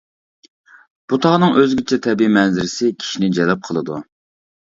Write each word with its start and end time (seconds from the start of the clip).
بۇ 1.11 1.19
تاغنىڭ 1.25 1.59
ئۆزگىچە 1.59 1.99
تەبىئىي 2.07 2.33
مەنزىرىسى 2.37 2.89
كىشىنى 3.03 3.29
جەلپ 3.39 3.65
قىلىدۇ. 3.69 4.01